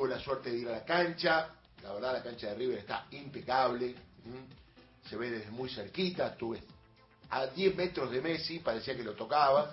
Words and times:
tuve 0.00 0.08
la 0.08 0.18
suerte 0.18 0.50
de 0.50 0.56
ir 0.56 0.68
a 0.68 0.72
la 0.72 0.84
cancha. 0.84 1.48
La 1.82 1.92
verdad, 1.92 2.14
la 2.14 2.22
cancha 2.22 2.48
de 2.48 2.54
River 2.54 2.78
está 2.78 3.06
impecable. 3.10 3.94
Se 5.06 5.16
ve 5.16 5.30
desde 5.30 5.50
muy 5.50 5.68
cerquita. 5.68 6.28
Estuve 6.28 6.62
a 7.28 7.46
10 7.46 7.76
metros 7.76 8.10
de 8.10 8.22
Messi, 8.22 8.60
parecía 8.60 8.96
que 8.96 9.04
lo 9.04 9.12
tocaba. 9.12 9.70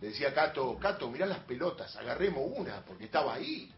Le 0.00 0.08
decía 0.08 0.28
a 0.28 0.34
Cato, 0.34 0.78
Cato, 0.78 1.10
mirá 1.10 1.26
las 1.26 1.40
pelotas, 1.40 1.94
agarremos 1.96 2.44
una, 2.54 2.82
porque 2.82 3.04
estaba 3.04 3.34
ahí. 3.34 3.70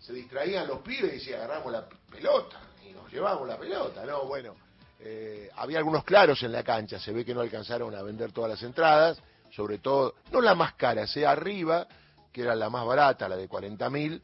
Se 0.00 0.12
distraían 0.12 0.66
los 0.66 0.80
pibes 0.80 1.12
y 1.12 1.18
decía, 1.18 1.36
agarramos 1.36 1.72
la 1.72 1.88
pelota 2.10 2.60
y 2.88 2.92
nos 2.92 3.10
llevamos 3.12 3.46
la 3.46 3.58
pelota. 3.58 4.04
No, 4.06 4.24
bueno, 4.26 4.54
eh, 5.00 5.50
había 5.56 5.78
algunos 5.78 6.04
claros 6.04 6.42
en 6.42 6.52
la 6.52 6.62
cancha, 6.62 6.98
se 6.98 7.12
ve 7.12 7.24
que 7.24 7.34
no 7.34 7.40
alcanzaron 7.40 7.94
a 7.94 8.02
vender 8.02 8.32
todas 8.32 8.50
las 8.50 8.62
entradas, 8.62 9.20
sobre 9.50 9.78
todo, 9.78 10.14
no 10.30 10.40
la 10.40 10.54
más 10.54 10.74
cara, 10.74 11.06
sea 11.06 11.32
arriba, 11.32 11.86
que 12.32 12.42
era 12.42 12.54
la 12.56 12.70
más 12.70 12.84
barata, 12.84 13.28
la 13.28 13.36
de 13.36 13.46
40 13.46 13.90
mil, 13.90 14.22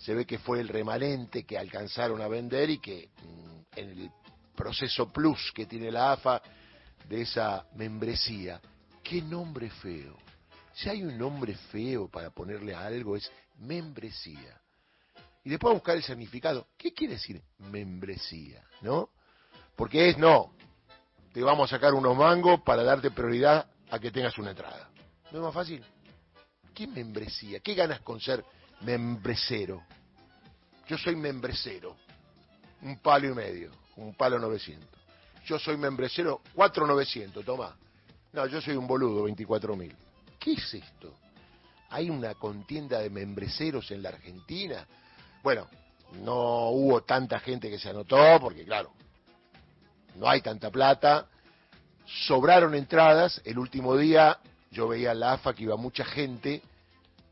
se 0.00 0.14
ve 0.14 0.26
que 0.26 0.38
fue 0.38 0.60
el 0.60 0.68
remanente 0.68 1.44
que 1.44 1.56
alcanzaron 1.56 2.20
a 2.20 2.28
vender 2.28 2.68
y 2.70 2.78
que 2.78 3.10
mm, 3.22 3.78
en 3.78 3.88
el 3.90 4.10
proceso 4.56 5.12
plus 5.12 5.52
que 5.54 5.66
tiene 5.66 5.92
la 5.92 6.12
AFA 6.12 6.42
de 7.08 7.22
esa 7.22 7.66
membresía, 7.76 8.60
qué 9.02 9.22
nombre 9.22 9.70
feo 9.70 10.16
si 10.80 10.88
hay 10.88 11.02
un 11.02 11.18
nombre 11.18 11.54
feo 11.54 12.08
para 12.08 12.30
ponerle 12.30 12.74
a 12.74 12.86
algo 12.86 13.16
es 13.16 13.30
membresía. 13.58 14.58
Y 15.44 15.50
después 15.50 15.74
buscar 15.74 15.96
el 15.96 16.02
significado. 16.02 16.68
¿Qué 16.76 16.92
quiere 16.92 17.14
decir 17.14 17.42
membresía? 17.58 18.64
¿No? 18.80 19.10
Porque 19.76 20.08
es 20.08 20.18
no. 20.18 20.54
Te 21.32 21.42
vamos 21.42 21.70
a 21.70 21.76
sacar 21.76 21.94
unos 21.94 22.16
mangos 22.16 22.62
para 22.62 22.82
darte 22.82 23.10
prioridad 23.10 23.70
a 23.90 23.98
que 23.98 24.10
tengas 24.10 24.36
una 24.38 24.50
entrada. 24.50 24.90
¿No 25.30 25.38
es 25.38 25.44
más 25.44 25.54
fácil? 25.54 25.84
¿Qué 26.74 26.86
membresía? 26.86 27.60
¿Qué 27.60 27.74
ganas 27.74 28.00
con 28.00 28.20
ser 28.20 28.44
membresero? 28.80 29.82
Yo 30.86 30.98
soy 30.98 31.16
membresero. 31.16 31.96
Un 32.82 32.98
palo 32.98 33.28
y 33.28 33.34
medio. 33.34 33.70
Un 33.96 34.14
palo 34.14 34.38
900. 34.38 34.88
Yo 35.44 35.58
soy 35.58 35.76
membresero 35.76 36.40
4,900. 36.54 37.44
Toma. 37.44 37.76
No, 38.32 38.46
yo 38.46 38.60
soy 38.60 38.76
un 38.76 38.86
boludo, 38.86 39.26
24.000. 39.28 39.92
¿Qué 40.38 40.52
es 40.52 40.74
esto? 40.74 41.14
¿Hay 41.90 42.08
una 42.08 42.34
contienda 42.34 43.00
de 43.00 43.10
membreceros 43.10 43.90
en 43.90 44.02
la 44.02 44.10
Argentina? 44.10 44.86
Bueno, 45.42 45.66
no 46.22 46.70
hubo 46.70 47.02
tanta 47.02 47.40
gente 47.40 47.68
que 47.68 47.78
se 47.78 47.88
anotó, 47.88 48.38
porque 48.40 48.64
claro, 48.64 48.92
no 50.16 50.28
hay 50.28 50.40
tanta 50.40 50.70
plata. 50.70 51.26
Sobraron 52.26 52.74
entradas. 52.74 53.40
El 53.44 53.58
último 53.58 53.96
día 53.96 54.38
yo 54.70 54.88
veía 54.88 55.12
en 55.12 55.20
la 55.20 55.32
AFA 55.32 55.54
que 55.54 55.64
iba 55.64 55.76
mucha 55.76 56.04
gente, 56.04 56.62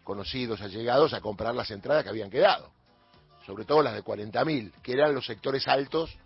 conocidos, 0.09 0.63
allegados, 0.63 1.13
a 1.13 1.21
comprar 1.21 1.55
las 1.55 1.71
entradas 1.71 2.03
que 2.03 2.09
habían 2.09 2.31
quedado. 2.31 2.71
Sobre 3.45 3.67
todo 3.67 3.83
las 3.83 3.93
de 3.93 4.03
40.000, 4.03 4.73
que 4.83 4.93
eran 4.93 5.15
los 5.15 5.27
sectores 5.27 5.69
altos 5.69 6.17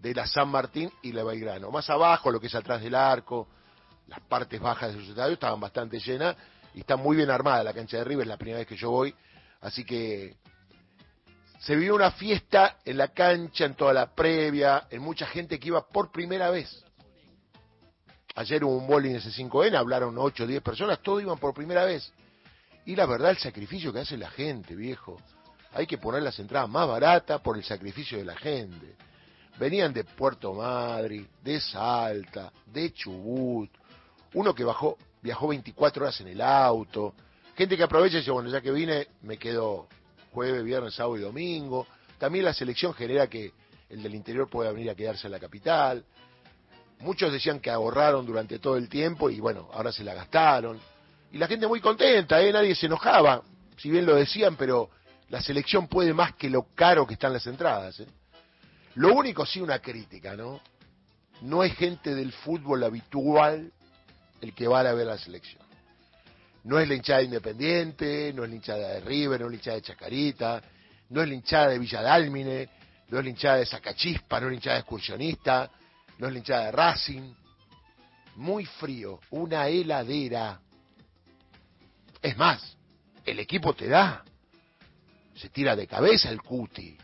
de 0.00 0.12
la 0.12 0.26
San 0.26 0.48
Martín 0.48 0.90
y 1.02 1.12
la 1.12 1.22
Belgrano. 1.22 1.70
Más 1.70 1.88
abajo, 1.88 2.32
lo 2.32 2.40
que 2.40 2.48
es 2.48 2.54
atrás 2.56 2.82
del 2.82 2.96
arco, 2.96 3.46
las 4.08 4.18
partes 4.22 4.60
bajas 4.60 4.92
de 4.92 4.98
sus 4.98 5.10
estadios 5.10 5.34
estaban 5.34 5.60
bastante 5.60 6.00
llenas 6.00 6.34
y 6.74 6.80
está 6.80 6.96
muy 6.96 7.16
bien 7.16 7.30
armada 7.30 7.62
la 7.62 7.72
cancha 7.72 7.98
de 7.98 8.02
River, 8.02 8.24
es 8.24 8.28
la 8.28 8.36
primera 8.36 8.58
vez 8.58 8.66
que 8.66 8.74
yo 8.74 8.90
voy, 8.90 9.14
así 9.60 9.84
que 9.84 10.34
se 11.60 11.76
vivió 11.76 11.94
una 11.94 12.10
fiesta 12.10 12.78
en 12.84 12.96
la 12.96 13.06
cancha, 13.06 13.66
en 13.66 13.74
toda 13.76 13.92
la 13.92 14.12
previa, 14.12 14.88
en 14.90 15.00
mucha 15.00 15.26
gente 15.26 15.60
que 15.60 15.68
iba 15.68 15.86
por 15.86 16.10
primera 16.10 16.50
vez. 16.50 16.84
Ayer 18.34 18.64
hubo 18.64 18.78
un 18.78 18.88
bowling 18.88 19.14
S5N, 19.14 19.76
hablaron 19.76 20.18
8 20.18 20.42
o 20.42 20.46
10 20.48 20.60
personas, 20.60 21.00
todos 21.00 21.22
iban 21.22 21.38
por 21.38 21.54
primera 21.54 21.84
vez. 21.84 22.12
Y 22.84 22.96
la 22.96 23.06
verdad, 23.06 23.30
el 23.30 23.38
sacrificio 23.38 23.92
que 23.92 24.00
hace 24.00 24.16
la 24.16 24.30
gente, 24.30 24.74
viejo. 24.74 25.20
Hay 25.72 25.86
que 25.86 25.98
poner 25.98 26.22
las 26.22 26.38
entradas 26.38 26.68
más 26.68 26.86
baratas 26.86 27.40
por 27.40 27.56
el 27.56 27.64
sacrificio 27.64 28.18
de 28.18 28.24
la 28.24 28.36
gente. 28.36 28.96
Venían 29.58 29.92
de 29.92 30.04
Puerto 30.04 30.52
Madrid, 30.54 31.24
de 31.42 31.60
Salta, 31.60 32.52
de 32.66 32.92
Chubut, 32.92 33.70
uno 34.34 34.54
que 34.54 34.64
bajó, 34.64 34.96
viajó 35.20 35.48
24 35.48 36.04
horas 36.04 36.20
en 36.20 36.28
el 36.28 36.40
auto, 36.40 37.14
gente 37.56 37.76
que 37.76 37.82
aprovecha 37.82 38.16
y 38.16 38.20
dice, 38.20 38.30
bueno, 38.30 38.48
ya 38.50 38.60
que 38.60 38.70
vine, 38.70 39.08
me 39.22 39.36
quedo 39.36 39.88
jueves, 40.32 40.64
viernes, 40.64 40.94
sábado 40.94 41.18
y 41.18 41.20
domingo. 41.20 41.86
También 42.18 42.44
la 42.44 42.54
selección 42.54 42.94
genera 42.94 43.26
que 43.26 43.52
el 43.90 44.02
del 44.02 44.14
interior 44.14 44.48
pueda 44.48 44.72
venir 44.72 44.90
a 44.90 44.94
quedarse 44.94 45.26
en 45.26 45.32
la 45.32 45.38
capital. 45.40 46.04
Muchos 47.00 47.32
decían 47.32 47.60
que 47.60 47.70
ahorraron 47.70 48.24
durante 48.24 48.58
todo 48.58 48.76
el 48.76 48.88
tiempo 48.88 49.28
y 49.28 49.40
bueno, 49.40 49.68
ahora 49.72 49.92
se 49.92 50.04
la 50.04 50.14
gastaron. 50.14 50.80
Y 51.32 51.38
la 51.38 51.46
gente 51.46 51.66
muy 51.66 51.80
contenta, 51.80 52.42
¿eh? 52.42 52.52
nadie 52.52 52.74
se 52.74 52.86
enojaba, 52.86 53.42
si 53.78 53.90
bien 53.90 54.04
lo 54.04 54.16
decían, 54.16 54.54
pero 54.56 54.90
la 55.30 55.40
selección 55.40 55.88
puede 55.88 56.12
más 56.12 56.34
que 56.34 56.50
lo 56.50 56.66
caro 56.74 57.06
que 57.06 57.14
están 57.14 57.32
las 57.32 57.46
entradas. 57.46 58.00
¿eh? 58.00 58.06
Lo 58.96 59.14
único 59.14 59.46
sí 59.46 59.60
una 59.60 59.78
crítica, 59.78 60.36
¿no? 60.36 60.60
No 61.40 61.64
es 61.64 61.74
gente 61.74 62.14
del 62.14 62.32
fútbol 62.32 62.84
habitual 62.84 63.72
el 64.42 64.54
que 64.54 64.68
va 64.68 64.80
a 64.80 64.92
ver 64.92 65.06
la 65.06 65.16
selección. 65.16 65.62
No 66.64 66.78
es 66.78 66.86
la 66.86 66.94
hinchada 66.94 67.22
Independiente, 67.22 68.32
no 68.34 68.44
es 68.44 68.50
la 68.50 68.56
hinchada 68.56 68.88
de 68.88 69.00
River, 69.00 69.40
no 69.40 69.46
es 69.46 69.52
la 69.52 69.56
hinchada 69.56 69.76
de 69.76 69.82
Chacarita, 69.82 70.62
no 71.08 71.22
es 71.22 71.28
la 71.28 71.34
hinchada 71.34 71.68
de 71.68 71.78
Villa 71.78 72.02
Dálmine, 72.02 72.68
no 73.08 73.18
es 73.18 73.24
la 73.24 73.30
hinchada 73.30 73.56
de 73.56 73.66
Sacachispa, 73.66 74.38
no 74.38 74.46
es 74.46 74.50
la 74.50 74.54
hinchada 74.56 74.76
de 74.76 74.80
Excursionista, 74.80 75.70
no 76.18 76.26
es 76.26 76.32
la 76.32 76.38
hinchada 76.38 76.66
de 76.66 76.72
Racing. 76.72 77.34
Muy 78.36 78.66
frío, 78.66 79.18
una 79.30 79.66
heladera. 79.68 80.60
Es 82.22 82.36
más, 82.36 82.76
el 83.24 83.40
equipo 83.40 83.74
te 83.74 83.88
da. 83.88 84.24
Se 85.34 85.48
tira 85.48 85.74
de 85.74 85.86
cabeza 85.86 86.30
el 86.30 86.40
cuti. 86.40 86.96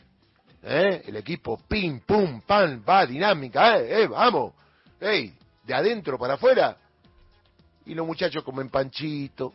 ¿eh? 0.63 1.03
El 1.07 1.17
equipo 1.17 1.59
pim, 1.67 2.01
pum, 2.01 2.41
pam, 2.43 2.85
va, 2.89 3.05
dinámica, 3.05 3.79
¿eh? 3.79 4.03
¿eh? 4.03 4.07
Vamos. 4.07 4.55
Ey, 5.01 5.35
de 5.65 5.75
adentro 5.75 6.19
para 6.19 6.35
afuera 6.35 6.77
y 7.89 7.95
los 7.95 8.07
muchachos 8.07 8.45
comen 8.45 8.69
panchito, 8.69 9.55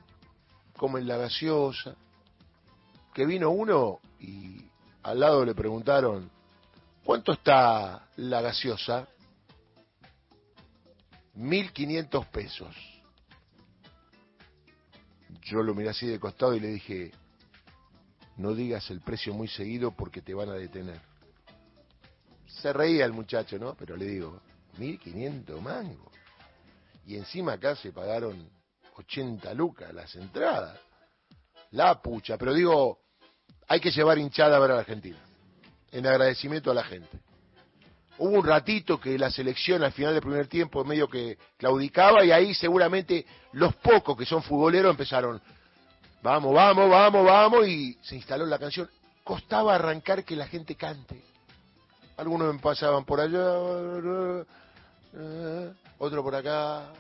comen 0.76 1.08
la 1.08 1.18
gaseosa. 1.18 1.96
Que 3.14 3.26
vino 3.26 3.52
uno 3.52 4.00
y 4.20 4.58
al 5.04 5.20
lado 5.20 5.46
le 5.46 5.54
preguntaron, 5.54 6.32
¿cuánto 7.04 7.34
está 7.34 8.08
la 8.16 8.42
gaseosa? 8.42 9.08
1.500 11.38 12.28
pesos. 12.28 12.93
Yo 15.42 15.62
lo 15.64 15.74
miré 15.74 15.90
así 15.90 16.08
de 16.08 16.20
costado 16.20 16.56
y 16.56 16.60
le 16.60 16.68
dije, 16.68 17.12
no 18.38 18.54
digas 18.54 18.90
el 18.92 19.02
precio 19.02 19.34
muy 19.34 19.48
seguido 19.48 19.92
porque 19.92 20.22
te 20.22 20.34
van 20.34 20.50
a 20.50 20.54
detener. 20.54 21.02
Se 22.48 22.72
reía 22.72 23.06
el 23.06 23.14
muchacho, 23.14 23.58
¿no? 23.58 23.76
Pero 23.76 23.98
le 23.98 24.06
digo, 24.06 24.42
1.500 24.78 25.60
mangos 25.60 26.14
y 27.06 27.18
encima 27.18 27.54
acá 27.54 27.76
se 27.76 27.92
pagaron 27.92 28.50
80 28.96 29.54
lucas 29.54 29.94
las 29.94 30.16
entradas. 30.16 30.80
La 31.72 32.02
pucha, 32.02 32.38
pero 32.38 32.54
digo, 32.54 33.00
hay 33.68 33.80
que 33.80 33.92
llevar 33.92 34.18
hinchada 34.18 34.58
a 34.58 34.60
ver 34.60 34.72
a 34.72 34.76
la 34.76 34.80
Argentina, 34.82 35.20
en 35.92 36.06
agradecimiento 36.06 36.72
a 36.72 36.76
la 36.76 36.84
gente. 36.84 37.20
Hubo 38.20 38.40
un 38.40 38.46
ratito 38.46 39.00
que 39.00 39.18
la 39.18 39.32
selección 39.32 39.84
al 39.84 39.92
final 39.92 40.14
del 40.14 40.22
primer 40.22 40.48
tiempo 40.48 40.86
medio 40.86 41.10
que 41.10 41.38
claudicaba 41.58 42.24
y 42.24 42.32
ahí 42.32 42.54
seguramente 42.54 43.26
los 43.54 43.76
pocos 43.76 44.16
que 44.16 44.26
son 44.26 44.44
futboleros 44.44 44.92
empezaron, 44.92 45.42
vamos, 46.22 46.54
vamos, 46.54 46.90
vamos, 46.90 47.26
vamos, 47.26 47.68
y 47.68 47.98
se 48.04 48.16
instaló 48.16 48.46
la 48.46 48.60
canción. 48.60 48.88
Costaba 49.24 49.76
arrancar 49.76 50.24
que 50.24 50.36
la 50.36 50.48
gente 50.48 50.76
cante. 50.76 51.24
Algunos 52.18 52.62
pasaban 52.62 53.04
por 53.04 53.20
allá, 53.20 53.58
otro 55.98 56.24
por 56.24 56.36
acá. 56.36 56.94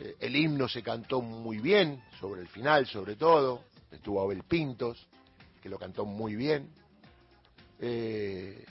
Eh, 0.00 0.16
el 0.20 0.36
himno 0.36 0.68
se 0.68 0.82
cantó 0.82 1.22
muy 1.22 1.58
bien, 1.58 2.02
sobre 2.20 2.42
el 2.42 2.48
final 2.48 2.86
sobre 2.86 3.16
todo. 3.16 3.62
Estuvo 3.90 4.20
Abel 4.20 4.42
Pintos, 4.42 5.06
que 5.62 5.68
lo 5.70 5.78
cantó 5.78 6.04
muy 6.04 6.34
bien. 6.34 6.68
Eh, 7.80 8.64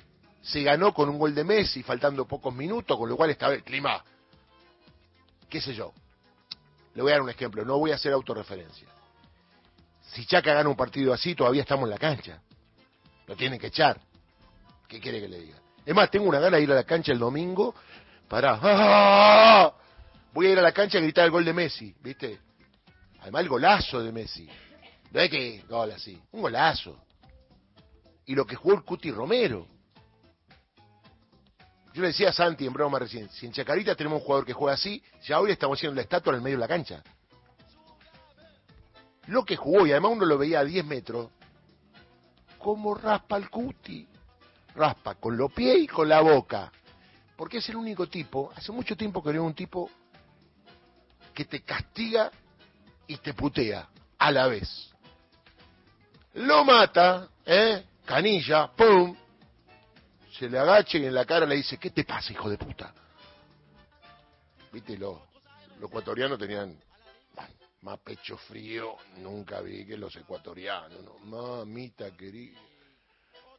se 0.43 0.61
ganó 0.61 0.93
con 0.93 1.09
un 1.09 1.17
gol 1.17 1.33
de 1.33 1.43
Messi, 1.43 1.81
faltando 1.81 2.25
pocos 2.25 2.53
minutos, 2.53 2.97
con 2.97 3.09
lo 3.09 3.15
cual 3.15 3.29
estaba 3.29 3.53
el 3.53 3.63
clima, 3.63 4.03
qué 5.49 5.61
sé 5.61 5.73
yo. 5.73 5.93
Le 6.93 7.01
voy 7.01 7.11
a 7.11 7.15
dar 7.15 7.21
un 7.23 7.29
ejemplo, 7.29 7.65
no 7.65 7.79
voy 7.79 7.91
a 7.91 7.95
hacer 7.95 8.11
autorreferencia. 8.13 8.87
Si 10.01 10.25
Chaca 10.25 10.53
gana 10.53 10.69
un 10.69 10.75
partido 10.75 11.13
así, 11.13 11.33
todavía 11.33 11.61
estamos 11.61 11.85
en 11.85 11.91
la 11.91 11.97
cancha. 11.97 12.41
Lo 13.25 13.35
tienen 13.35 13.57
que 13.57 13.67
echar. 13.67 13.99
¿Qué 14.87 14.99
quiere 14.99 15.21
que 15.21 15.29
le 15.29 15.39
diga? 15.39 15.57
Es 15.85 15.95
más, 15.95 16.11
tengo 16.11 16.27
una 16.27 16.39
gana 16.39 16.57
de 16.57 16.63
ir 16.63 16.71
a 16.71 16.75
la 16.75 16.83
cancha 16.83 17.13
el 17.13 17.19
domingo 17.19 17.73
Pará. 18.27 18.59
¡Ah! 18.61 19.73
Voy 20.33 20.47
a 20.47 20.51
ir 20.51 20.59
a 20.59 20.61
la 20.61 20.71
cancha 20.71 20.97
a 20.97 21.01
gritar 21.01 21.25
el 21.25 21.31
gol 21.31 21.45
de 21.45 21.53
Messi, 21.53 21.95
¿viste? 22.01 22.39
Además 23.21 23.43
el 23.43 23.49
golazo 23.49 24.01
de 24.01 24.11
Messi. 24.11 24.47
No 25.11 25.19
es 25.19 25.29
que 25.29 25.63
gol 25.69 25.91
así, 25.91 26.21
un 26.31 26.41
golazo. 26.41 26.97
Y 28.25 28.35
lo 28.35 28.45
que 28.45 28.55
jugó 28.55 28.73
el 28.75 28.83
Cuti 28.83 29.11
Romero. 29.11 29.67
Yo 31.93 32.01
le 32.01 32.07
decía 32.07 32.29
a 32.29 32.33
Santi 32.33 32.65
en 32.65 32.73
broma 32.73 32.97
recién, 32.97 33.29
si 33.29 33.45
en 33.45 33.51
Chacarita 33.51 33.95
tenemos 33.95 34.19
un 34.19 34.25
jugador 34.25 34.45
que 34.45 34.53
juega 34.53 34.73
así, 34.73 35.01
ya 35.23 35.39
hoy 35.39 35.51
estamos 35.51 35.77
haciendo 35.77 35.95
la 35.95 36.01
estatua 36.01 36.31
en 36.33 36.37
el 36.37 36.41
medio 36.41 36.57
de 36.57 36.61
la 36.61 36.67
cancha. 36.67 37.03
Lo 39.27 39.45
que 39.45 39.55
jugó, 39.55 39.85
y 39.85 39.91
además 39.91 40.13
uno 40.13 40.25
lo 40.25 40.37
veía 40.37 40.59
a 40.61 40.63
10 40.63 40.85
metros, 40.85 41.29
cómo 42.57 42.95
raspa 42.95 43.37
el 43.37 43.49
cuti. 43.49 44.07
Raspa 44.75 45.15
con 45.15 45.37
los 45.37 45.53
pies 45.53 45.77
y 45.81 45.87
con 45.87 46.09
la 46.09 46.21
boca. 46.21 46.71
Porque 47.35 47.59
es 47.59 47.69
el 47.69 47.75
único 47.75 48.07
tipo, 48.07 48.51
hace 48.55 48.71
mucho 48.71 48.97
tiempo 48.97 49.21
que 49.21 49.31
veo 49.31 49.43
un 49.43 49.53
tipo 49.53 49.89
que 51.31 51.45
te 51.45 51.61
castiga 51.61 52.31
y 53.05 53.17
te 53.17 53.35
putea 53.35 53.87
a 54.17 54.31
la 54.31 54.47
vez. 54.47 54.91
Lo 56.33 56.63
mata, 56.63 57.29
¿eh? 57.45 57.85
Canilla, 58.05 58.71
¡pum! 58.71 59.15
Se 60.37 60.49
le 60.49 60.57
agacha 60.57 60.97
y 60.97 61.05
en 61.05 61.13
la 61.13 61.25
cara 61.25 61.45
le 61.45 61.55
dice, 61.55 61.77
¿qué 61.77 61.91
te 61.91 62.03
pasa, 62.03 62.33
hijo 62.33 62.49
de 62.49 62.57
puta? 62.57 62.93
Viste, 64.71 64.97
los, 64.97 65.19
los 65.79 65.89
ecuatorianos 65.89 66.39
tenían 66.39 66.75
más 67.81 67.99
pecho 67.99 68.37
frío, 68.37 68.95
nunca 69.17 69.61
vi 69.61 69.85
que 69.85 69.97
los 69.97 70.15
ecuatorianos, 70.15 71.03
¿no? 71.03 71.17
Mamita 71.25 72.11
querida, 72.15 72.57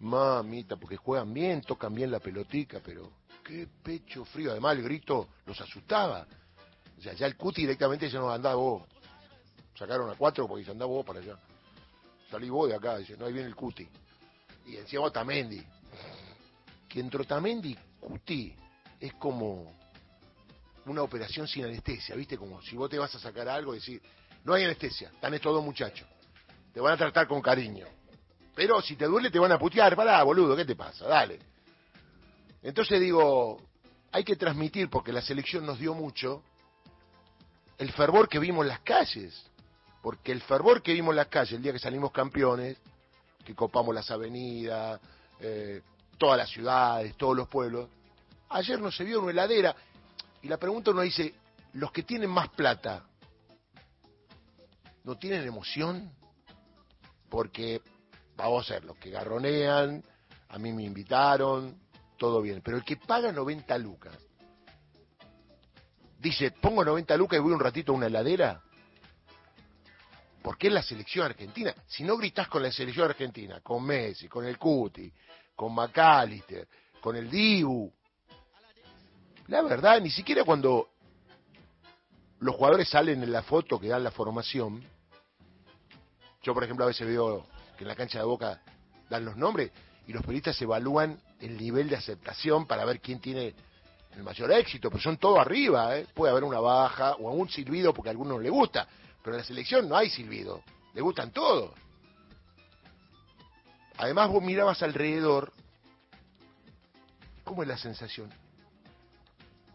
mamita, 0.01 0.77
porque 0.77 0.97
juegan 0.97 1.33
bien, 1.33 1.61
tocan 1.61 1.95
bien 1.95 2.11
la 2.11 2.21
pelotica, 2.21 2.81
pero 2.83 3.13
qué 3.45 3.69
pecho 3.83 4.25
frío. 4.25 4.51
Además 4.51 4.77
el 4.77 4.83
grito 4.83 5.29
los 5.47 5.61
asustaba. 5.61 6.27
O 6.99 7.03
sea, 7.03 7.13
ya 7.13 7.27
el 7.27 7.37
cuti 7.37 7.63
directamente 7.63 8.09
ya 8.09 8.19
no 8.19 8.31
andaba 8.31 8.55
vos. 8.57 8.83
Sacaron 9.79 10.11
a 10.11 10.15
cuatro 10.15 10.49
porque 10.49 10.61
dice, 10.61 10.71
andaba 10.71 10.91
vos 10.91 11.05
para 11.05 11.21
allá. 11.21 11.39
Salí 12.31 12.49
vos 12.49 12.69
de 12.69 12.77
acá, 12.77 12.97
dice, 12.97 13.17
no, 13.19 13.27
ahí 13.27 13.33
viene 13.33 13.49
el 13.49 13.55
cuti. 13.55 13.87
Y 14.67 14.77
encima 14.77 15.11
Tamendi. 15.11 15.63
Que 16.95 17.01
entre 17.01 17.25
Tamendi 17.25 17.73
y 17.73 17.79
cuti 17.99 18.55
es 19.01 19.15
como 19.15 19.77
una 20.87 21.03
operación 21.03 21.49
sin 21.49 21.65
anestesia, 21.65 22.15
¿viste? 22.15 22.39
Como 22.39 22.63
si 22.63 22.77
vos 22.77 22.89
te 22.89 23.01
vas 23.01 23.13
a 23.17 23.19
sacar 23.19 23.49
algo 23.49 23.75
y 23.75 23.79
decir, 23.79 24.01
no 24.45 24.55
hay 24.55 24.63
anestesia, 24.63 25.09
están 25.09 25.35
estos 25.35 25.53
dos 25.53 25.65
muchachos. 25.65 26.07
Te 26.73 26.79
van 26.79 26.93
a 26.93 26.97
tratar 26.97 27.27
con 27.27 27.43
cariño. 27.43 27.85
Pero 28.55 28.81
si 28.81 28.95
te 28.95 29.07
duele 29.07 29.33
te 29.33 29.41
van 29.41 29.51
a 29.51 29.59
putear, 29.59 29.97
pará, 29.97 30.23
boludo, 30.23 30.55
¿qué 30.55 30.65
te 30.65 30.77
pasa? 30.77 31.09
Dale. 31.09 31.41
Entonces 32.63 33.01
digo, 33.01 33.61
hay 34.13 34.23
que 34.23 34.37
transmitir, 34.37 34.89
porque 34.89 35.13
la 35.13 35.21
selección 35.21 35.67
nos 35.67 35.81
dio 35.81 35.95
mucho, 35.95 36.45
el 37.77 37.91
fervor 37.91 38.29
que 38.29 38.39
vimos 38.39 38.63
en 38.63 38.69
las 38.69 38.81
calles. 38.83 39.51
Porque 40.01 40.31
el 40.31 40.43
fervor 40.43 40.81
que 40.81 40.93
vimos 40.93 41.11
en 41.11 41.17
las 41.17 41.27
calles 41.27 41.55
el 41.55 41.63
día 41.63 41.73
que 41.73 41.81
salimos 41.81 42.13
campeones, 42.13 42.79
que 43.45 43.53
copamos 43.53 43.93
las 43.93 44.09
avenidas, 44.13 45.01
eh, 45.41 45.83
todas 46.19 46.39
las 46.39 46.51
ciudades, 46.51 47.17
todos 47.17 47.37
los 47.37 47.49
pueblos, 47.49 47.89
ayer 48.51 48.81
no 48.81 48.91
se 48.91 49.05
vio 49.05 49.21
una 49.21 49.31
heladera. 49.31 49.75
Y 50.43 50.49
la 50.49 50.59
pregunta 50.59 50.91
uno 50.91 51.03
dice, 51.03 51.35
los 51.75 51.91
que 51.93 52.03
tienen 52.03 52.31
más 52.31 52.49
plata, 52.51 53.05
¿no 55.05 55.17
tienen 55.17 55.47
emoción? 55.47 56.13
Porque, 57.29 57.81
vamos 58.37 58.71
a 58.71 58.75
ver, 58.75 58.85
los 58.85 58.97
que 58.97 59.11
garronean, 59.11 60.03
a 60.49 60.59
mí 60.59 60.73
me 60.73 60.85
invitaron, 60.85 61.81
todo 62.17 62.41
bien. 62.41 62.61
Pero 62.63 62.77
el 62.77 62.85
que 62.85 62.97
paga 62.97 63.33
90 63.33 63.77
lucas, 63.79 64.17
dice, 66.19 66.53
pongo 66.53 66.85
90 66.85 67.17
lucas 67.17 67.39
y 67.39 67.43
voy 67.43 67.53
un 67.53 67.61
ratito 67.61 67.93
a 67.93 67.97
una 67.97 68.07
heladera, 68.07 68.63
porque 70.43 70.69
es 70.69 70.73
la 70.73 70.83
selección 70.83 71.27
argentina. 71.27 71.75
Si 71.87 72.05
no 72.05 72.17
gritás 72.17 72.49
con 72.49 72.63
la 72.63 72.71
selección 72.71 73.09
argentina, 73.09 73.61
con 73.63 73.85
Messi, 73.85 74.29
con 74.29 74.45
el 74.45 74.59
Cuti, 74.59 75.11
con 75.55 75.75
McAllister, 75.75 76.69
con 77.01 77.17
el 77.17 77.31
Dibu, 77.31 77.93
la 79.49 79.63
verdad, 79.63 80.01
ni 80.01 80.11
siquiera 80.11 80.43
cuando 80.45 80.89
los 82.41 82.57
jugadores 82.57 82.89
salen 82.89 83.23
en 83.23 83.31
la 83.31 83.43
foto 83.43 83.79
que 83.79 83.89
dan 83.89 84.03
la 84.03 84.11
formación, 84.11 84.83
yo 86.43 86.55
por 86.55 86.65
ejemplo 86.65 86.85
a 86.85 86.89
veces 86.89 87.07
veo 87.07 87.47
que 87.77 87.85
en 87.85 87.89
la 87.89 87.97
cancha 87.97 88.19
de 88.19 88.25
Boca 88.25 88.61
dan 89.11 89.25
los 89.25 89.37
nombres 89.37 89.71
y 90.07 90.13
los 90.13 90.23
periodistas 90.23 90.61
evalúan 90.63 91.21
el 91.41 91.57
nivel 91.59 91.89
de 91.89 91.97
aceptación 91.97 92.67
para 92.67 92.85
ver 92.85 93.01
quién 93.01 93.21
tiene 93.21 93.55
el 94.15 94.23
mayor 94.23 94.53
éxito, 94.53 94.91
pero 94.91 95.03
son 95.03 95.19
todos 95.19 95.39
arriba, 95.39 95.99
¿eh? 95.99 96.07
puede 96.15 96.31
haber 96.31 96.45
una 96.45 96.61
baja 96.61 97.15
o 97.15 97.31
un 97.33 97.49
silbido 97.49 97.93
porque 97.93 98.09
a 98.09 98.13
algunos 98.13 98.41
le 98.41 98.49
gusta, 98.49 98.87
pero 99.23 99.37
en 99.37 99.41
la 99.41 99.47
selección 99.47 99.89
no 99.89 99.97
hay 99.97 100.09
silbido, 100.09 100.63
le 100.95 101.01
gustan 101.01 101.33
todos. 101.33 101.73
Además 103.99 104.29
vos 104.31 104.43
mirabas 104.43 104.83
alrededor, 104.83 105.53
¿cómo 107.45 107.63
es 107.63 107.69
la 107.69 107.79
sensación? 107.79 108.31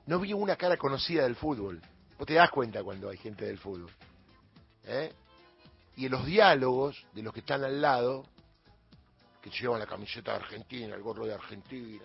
no 0.09 0.19
vi 0.19 0.33
una 0.33 0.55
cara 0.55 0.75
conocida 0.75 1.21
del 1.21 1.35
fútbol. 1.35 1.79
Vos 2.17 2.25
te 2.25 2.33
das 2.33 2.49
cuenta 2.49 2.83
cuando 2.83 3.09
hay 3.09 3.17
gente 3.17 3.45
del 3.45 3.59
fútbol. 3.59 3.91
¿eh? 4.85 5.13
Y 5.97 6.07
en 6.07 6.11
los 6.11 6.25
diálogos 6.25 7.05
de 7.13 7.21
los 7.21 7.31
que 7.31 7.41
están 7.41 7.63
al 7.63 7.79
lado, 7.79 8.25
que 9.39 9.51
llevan 9.51 9.77
la 9.77 9.85
camiseta 9.85 10.31
de 10.31 10.37
Argentina, 10.37 10.95
el 10.95 11.03
gorro 11.03 11.27
de 11.27 11.35
Argentina. 11.35 12.03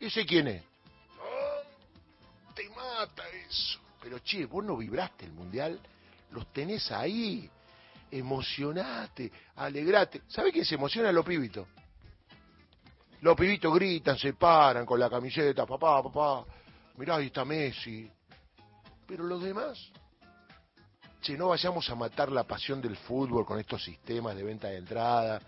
¿Ese 0.00 0.24
quién 0.24 0.48
es? 0.48 0.62
te 2.54 2.68
mata 2.70 3.28
eso. 3.28 3.78
Pero 4.00 4.18
che, 4.20 4.46
vos 4.46 4.64
no 4.64 4.76
vibraste 4.78 5.26
el 5.26 5.32
mundial, 5.32 5.78
los 6.30 6.50
tenés 6.50 6.90
ahí. 6.92 7.48
Emocionate, 8.12 9.32
alegrate. 9.56 10.22
¿Sabés 10.28 10.52
quién 10.52 10.64
se 10.64 10.76
emociona? 10.76 11.10
Los 11.10 11.24
pibitos. 11.24 11.66
Los 13.22 13.36
pibitos 13.36 13.74
gritan, 13.74 14.18
se 14.18 14.34
paran 14.34 14.84
con 14.84 15.00
la 15.00 15.08
camiseta, 15.08 15.64
papá, 15.64 16.02
papá 16.02 16.44
mirá, 16.96 17.16
ahí 17.16 17.26
está 17.26 17.44
Messi. 17.44 18.10
Pero 19.06 19.24
los 19.24 19.42
demás, 19.42 19.78
che, 21.20 21.36
no 21.36 21.48
vayamos 21.48 21.88
a 21.90 21.94
matar 21.94 22.30
la 22.30 22.44
pasión 22.44 22.80
del 22.80 22.96
fútbol 22.96 23.44
con 23.44 23.58
estos 23.58 23.82
sistemas 23.82 24.36
de 24.36 24.42
venta 24.42 24.68
de 24.68 24.78
entrada, 24.78 25.40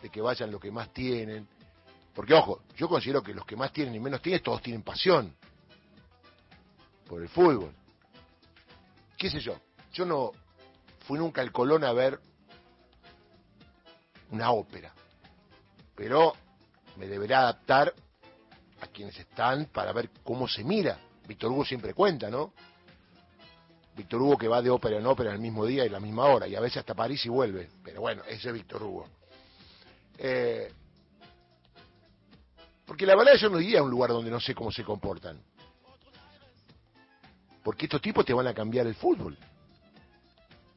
de 0.00 0.08
que 0.10 0.20
vayan 0.20 0.50
los 0.50 0.60
que 0.60 0.70
más 0.70 0.92
tienen. 0.92 1.46
Porque, 2.14 2.34
ojo, 2.34 2.62
yo 2.76 2.88
considero 2.88 3.22
que 3.22 3.34
los 3.34 3.44
que 3.44 3.56
más 3.56 3.72
tienen 3.72 3.94
y 3.94 4.00
menos 4.00 4.22
tienen, 4.22 4.42
todos 4.42 4.62
tienen 4.62 4.82
pasión 4.82 5.34
por 7.08 7.20
el 7.20 7.28
fútbol. 7.28 7.74
¿Qué 9.16 9.30
sé 9.30 9.40
yo? 9.40 9.58
Yo 9.92 10.04
no 10.04 10.32
fui 11.04 11.18
nunca 11.18 11.40
al 11.40 11.52
Colón 11.52 11.84
a 11.84 11.92
ver 11.92 12.18
una 14.30 14.50
ópera, 14.50 14.92
pero 15.94 16.34
me 16.96 17.06
deberá 17.06 17.40
adaptar 17.40 17.94
a 18.80 18.86
quienes 18.88 19.18
están 19.18 19.66
para 19.66 19.92
ver 19.92 20.10
cómo 20.22 20.48
se 20.48 20.64
mira. 20.64 20.98
Víctor 21.26 21.52
Hugo 21.52 21.64
siempre 21.64 21.94
cuenta, 21.94 22.30
¿no? 22.30 22.52
Víctor 23.96 24.20
Hugo 24.22 24.36
que 24.36 24.48
va 24.48 24.60
de 24.60 24.70
ópera 24.70 24.98
en 24.98 25.06
ópera 25.06 25.32
el 25.32 25.38
mismo 25.38 25.64
día 25.64 25.84
y 25.84 25.88
la 25.88 26.00
misma 26.00 26.24
hora, 26.24 26.48
y 26.48 26.54
a 26.56 26.60
veces 26.60 26.78
hasta 26.78 26.94
París 26.94 27.24
y 27.24 27.28
vuelve. 27.28 27.70
Pero 27.82 28.00
bueno, 28.00 28.22
ese 28.24 28.48
es 28.48 28.54
Víctor 28.54 28.82
Hugo. 28.82 29.08
Eh, 30.18 30.72
porque 32.86 33.06
la 33.06 33.16
verdad 33.16 33.34
yo 33.36 33.48
no 33.48 33.60
iría 33.60 33.80
a 33.80 33.82
un 33.82 33.90
lugar 33.90 34.10
donde 34.10 34.30
no 34.30 34.40
sé 34.40 34.54
cómo 34.54 34.70
se 34.70 34.84
comportan. 34.84 35.40
Porque 37.62 37.86
estos 37.86 38.02
tipos 38.02 38.24
te 38.26 38.34
van 38.34 38.46
a 38.46 38.54
cambiar 38.54 38.86
el 38.86 38.94
fútbol. 38.94 39.38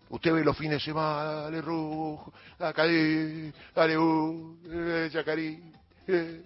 Usted 0.10 0.34
ve 0.34 0.44
los 0.44 0.58
fines 0.58 0.80
de 0.80 0.86
semana, 0.86 1.34
dale 1.42 1.62
rojo, 1.62 2.34
dale, 2.58 3.54
dale, 3.76 3.98
uh, 3.98 5.08
Yacarí, 5.10 5.72
eh. 6.08 6.44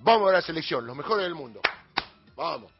Vamos 0.00 0.30
a 0.30 0.32
la 0.32 0.42
selección, 0.42 0.86
los 0.86 0.96
mejores 0.96 1.24
del 1.24 1.34
mundo. 1.34 1.60
Vamos. 2.36 2.72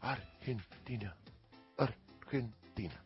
Argentina, 0.00 1.14
Argentina. 1.76 3.02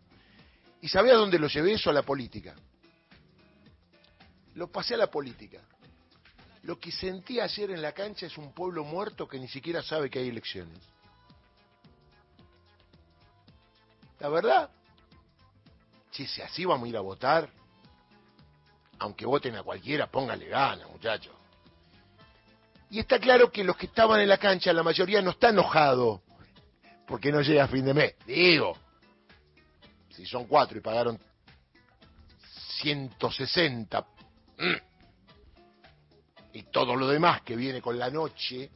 ¿Y 0.80 0.88
sabía 0.88 1.14
dónde 1.14 1.38
lo 1.38 1.48
llevé 1.48 1.74
eso 1.74 1.90
a 1.90 1.92
la 1.92 2.02
política? 2.02 2.54
Lo 4.54 4.70
pasé 4.70 4.94
a 4.94 4.98
la 4.98 5.10
política. 5.10 5.60
Lo 6.62 6.78
que 6.78 6.92
sentí 6.92 7.40
ayer 7.40 7.70
en 7.70 7.80
la 7.80 7.92
cancha 7.92 8.26
es 8.26 8.36
un 8.36 8.52
pueblo 8.52 8.84
muerto 8.84 9.26
que 9.26 9.38
ni 9.38 9.48
siquiera 9.48 9.82
sabe 9.82 10.10
que 10.10 10.18
hay 10.18 10.28
elecciones. 10.28 10.78
La 14.18 14.28
verdad, 14.28 14.70
si 16.10 16.42
así 16.42 16.64
vamos 16.64 16.86
a 16.86 16.88
ir 16.88 16.96
a 16.96 17.00
votar, 17.00 17.48
aunque 18.98 19.24
voten 19.26 19.56
a 19.56 19.62
cualquiera, 19.62 20.06
póngale 20.10 20.46
ganas, 20.46 20.88
muchachos. 20.90 21.34
Y 22.90 22.98
está 22.98 23.18
claro 23.18 23.50
que 23.50 23.64
los 23.64 23.76
que 23.76 23.86
estaban 23.86 24.20
en 24.20 24.28
la 24.28 24.38
cancha, 24.38 24.72
la 24.72 24.82
mayoría 24.82 25.22
no 25.22 25.30
está 25.30 25.50
enojado 25.50 26.22
porque 27.06 27.30
no 27.32 27.40
llega 27.40 27.64
a 27.64 27.68
fin 27.68 27.84
de 27.84 27.94
mes. 27.94 28.14
Digo, 28.26 28.76
si 30.10 30.26
son 30.26 30.46
cuatro 30.46 30.76
y 30.76 30.80
pagaron 30.80 31.18
160 32.80 34.06
mm, 34.58 34.74
y 36.52 36.62
todo 36.64 36.96
lo 36.96 37.06
demás 37.06 37.42
que 37.42 37.54
viene 37.54 37.80
con 37.80 37.98
la 37.98 38.10
noche, 38.10 38.70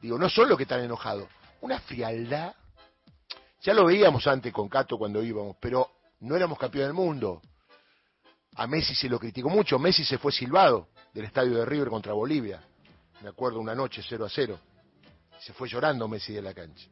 digo, 0.00 0.18
no 0.18 0.28
son 0.30 0.48
los 0.48 0.56
que 0.56 0.64
están 0.64 0.82
enojados, 0.82 1.28
una 1.60 1.78
frialdad. 1.80 2.54
Ya 3.60 3.74
lo 3.74 3.84
veíamos 3.86 4.26
antes 4.26 4.52
con 4.52 4.68
Cato 4.68 4.98
cuando 4.98 5.22
íbamos, 5.22 5.56
pero 5.60 5.90
no 6.24 6.36
éramos 6.36 6.58
campeón 6.58 6.86
del 6.86 6.94
mundo. 6.94 7.40
A 8.56 8.66
Messi 8.66 8.94
se 8.94 9.08
lo 9.08 9.18
criticó 9.18 9.48
mucho, 9.48 9.78
Messi 9.78 10.04
se 10.04 10.18
fue 10.18 10.32
silbado 10.32 10.88
del 11.12 11.24
estadio 11.24 11.58
de 11.58 11.64
River 11.64 11.88
contra 11.88 12.12
Bolivia 12.12 12.62
me 13.24 13.30
acuerdo 13.30 13.58
una 13.58 13.74
noche 13.74 14.02
0 14.06 14.26
a 14.26 14.28
0. 14.28 14.60
Se 15.40 15.54
fue 15.54 15.66
llorando 15.66 16.06
Messi 16.06 16.34
de 16.34 16.42
la 16.42 16.52
cancha. 16.52 16.86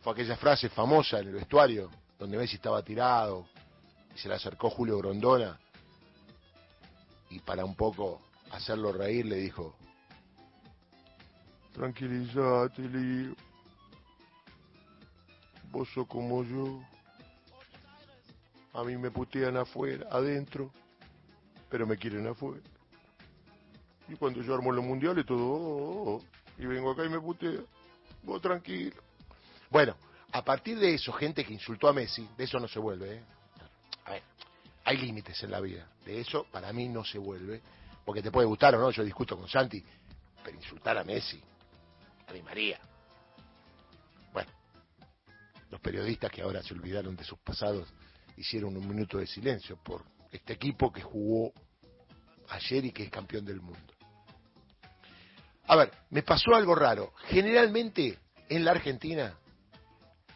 Fue 0.00 0.14
aquella 0.14 0.38
frase 0.38 0.70
famosa 0.70 1.18
en 1.18 1.28
el 1.28 1.34
vestuario, 1.34 1.90
donde 2.18 2.38
Messi 2.38 2.56
estaba 2.56 2.82
tirado 2.82 3.46
y 4.14 4.18
se 4.18 4.26
le 4.26 4.34
acercó 4.34 4.70
Julio 4.70 4.96
Grondona 4.96 5.60
y 7.28 7.40
para 7.40 7.62
un 7.62 7.74
poco 7.74 8.22
hacerlo 8.52 8.90
reír 8.92 9.26
le 9.26 9.36
dijo, 9.36 9.76
tranquilízate, 11.74 12.82
Lío. 12.88 13.34
Vos 15.70 15.90
sos 15.92 16.06
como 16.06 16.42
yo. 16.42 16.80
A 18.74 18.82
mí 18.82 18.96
me 18.96 19.10
putean 19.10 19.56
afuera, 19.56 20.08
adentro, 20.10 20.70
pero 21.70 21.86
me 21.86 21.96
quieren 21.96 22.26
afuera. 22.26 22.62
Y 24.08 24.16
cuando 24.16 24.42
yo 24.42 24.54
armo 24.54 24.72
los 24.72 24.84
mundiales, 24.84 25.24
todo, 25.24 25.46
oh, 25.46 25.56
oh, 25.56 26.14
oh, 26.16 26.24
y 26.58 26.66
vengo 26.66 26.90
acá 26.90 27.04
y 27.04 27.08
me 27.08 27.20
putea. 27.20 27.60
Vos 28.22 28.42
tranquilo. 28.42 28.96
Bueno, 29.70 29.96
a 30.32 30.44
partir 30.44 30.78
de 30.78 30.94
eso, 30.94 31.12
gente 31.12 31.44
que 31.44 31.52
insultó 31.52 31.88
a 31.88 31.92
Messi, 31.92 32.28
de 32.36 32.44
eso 32.44 32.58
no 32.58 32.68
se 32.68 32.78
vuelve. 32.78 33.16
¿eh? 33.16 33.22
A 34.06 34.10
ver, 34.10 34.22
hay 34.84 34.96
límites 34.96 35.42
en 35.44 35.50
la 35.52 35.60
vida. 35.60 35.88
De 36.04 36.20
eso, 36.20 36.46
para 36.50 36.72
mí, 36.72 36.88
no 36.88 37.04
se 37.04 37.18
vuelve. 37.18 37.62
Porque 38.04 38.22
te 38.22 38.30
puede 38.30 38.46
gustar 38.46 38.74
o 38.74 38.78
no, 38.78 38.90
yo 38.90 39.02
discuto 39.02 39.36
con 39.36 39.48
Santi, 39.48 39.82
pero 40.42 40.56
insultar 40.56 40.98
a 40.98 41.04
Messi, 41.04 41.40
a 42.26 42.32
mi 42.32 42.42
María. 42.42 42.78
Bueno, 44.32 44.50
los 45.70 45.80
periodistas 45.80 46.30
que 46.30 46.42
ahora 46.42 46.62
se 46.62 46.74
olvidaron 46.74 47.16
de 47.16 47.24
sus 47.24 47.38
pasados 47.38 47.88
hicieron 48.36 48.76
un 48.76 48.88
minuto 48.88 49.18
de 49.18 49.26
silencio 49.26 49.76
por 49.82 50.04
este 50.30 50.54
equipo 50.54 50.92
que 50.92 51.02
jugó 51.02 51.52
ayer 52.48 52.84
y 52.84 52.92
que 52.92 53.04
es 53.04 53.10
campeón 53.10 53.44
del 53.44 53.60
mundo. 53.60 53.94
A 55.66 55.76
ver, 55.76 55.92
me 56.10 56.22
pasó 56.22 56.54
algo 56.54 56.74
raro. 56.74 57.12
Generalmente 57.28 58.18
en 58.48 58.64
la 58.64 58.72
Argentina 58.72 59.34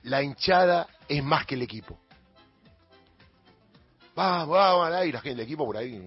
la 0.05 0.23
hinchada 0.23 0.87
es 1.09 1.23
más 1.23 1.45
que 1.47 1.55
el 1.55 1.63
equipo. 1.63 1.99
Vamos, 4.15 4.57
vamos, 4.57 4.93
ahí 4.93 5.13
la 5.13 5.21
gente 5.21 5.37
del 5.37 5.47
equipo 5.47 5.65
por 5.67 5.77
ahí. 5.77 6.03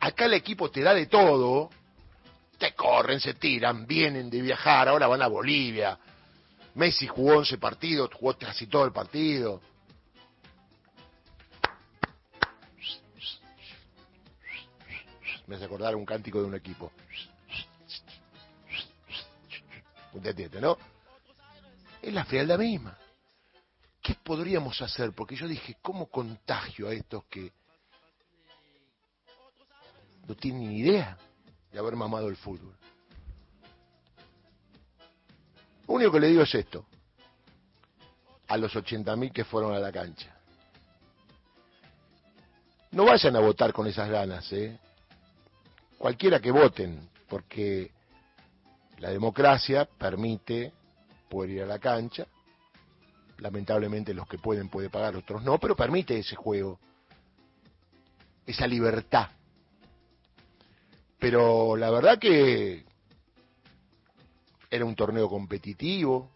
Acá 0.00 0.26
el 0.26 0.34
equipo 0.34 0.70
te 0.70 0.82
da 0.82 0.92
de 0.94 1.06
todo. 1.06 1.70
Te 2.58 2.74
corren, 2.74 3.20
se 3.20 3.34
tiran, 3.34 3.86
vienen 3.86 4.30
de 4.30 4.40
viajar, 4.40 4.88
ahora 4.88 5.06
van 5.06 5.22
a 5.22 5.26
Bolivia. 5.26 5.98
Messi 6.74 7.06
jugó 7.06 7.38
11 7.38 7.58
partidos, 7.58 8.10
jugó 8.14 8.36
casi 8.36 8.66
todo 8.66 8.84
el 8.84 8.92
partido. 8.92 9.60
Me 15.46 15.56
hace 15.56 15.64
acordar 15.64 15.94
un 15.94 16.06
cántico 16.06 16.40
de 16.40 16.46
un 16.46 16.54
equipo. 16.54 16.90
¿Usted 20.12 20.30
entiende, 20.30 20.60
no? 20.60 20.78
Es 22.00 22.12
la 22.12 22.24
frialdad 22.24 22.58
misma. 22.58 22.96
¿Qué 24.00 24.14
podríamos 24.22 24.80
hacer? 24.80 25.12
Porque 25.12 25.34
yo 25.34 25.48
dije, 25.48 25.76
¿cómo 25.82 26.06
contagio 26.06 26.88
a 26.88 26.92
estos 26.92 27.24
que 27.24 27.52
no 30.26 30.34
tienen 30.34 30.68
ni 30.68 30.78
idea 30.80 31.16
de 31.72 31.78
haber 31.78 31.96
mamado 31.96 32.28
el 32.28 32.36
fútbol? 32.36 32.76
Lo 35.86 35.94
único 35.94 36.12
que 36.12 36.20
le 36.20 36.28
digo 36.28 36.42
es 36.42 36.54
esto, 36.54 36.86
a 38.48 38.56
los 38.56 38.74
80.000 38.74 39.32
que 39.32 39.44
fueron 39.44 39.74
a 39.74 39.78
la 39.78 39.92
cancha. 39.92 40.34
No 42.92 43.04
vayan 43.04 43.34
a 43.36 43.40
votar 43.40 43.72
con 43.72 43.86
esas 43.86 44.08
ganas, 44.08 44.50
¿eh? 44.52 44.78
Cualquiera 46.04 46.38
que 46.38 46.50
voten, 46.50 47.08
porque 47.30 47.90
la 48.98 49.08
democracia 49.08 49.86
permite 49.86 50.70
poder 51.30 51.50
ir 51.50 51.62
a 51.62 51.66
la 51.66 51.78
cancha, 51.78 52.26
lamentablemente 53.38 54.12
los 54.12 54.28
que 54.28 54.36
pueden 54.36 54.68
puede 54.68 54.90
pagar, 54.90 55.16
otros 55.16 55.42
no, 55.42 55.58
pero 55.58 55.74
permite 55.74 56.18
ese 56.18 56.36
juego, 56.36 56.78
esa 58.44 58.66
libertad. 58.66 59.30
Pero 61.18 61.74
la 61.74 61.88
verdad 61.88 62.18
que 62.18 62.84
era 64.70 64.84
un 64.84 64.94
torneo 64.94 65.26
competitivo. 65.30 66.32